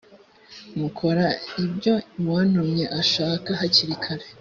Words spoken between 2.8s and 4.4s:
ashaka hakiri kare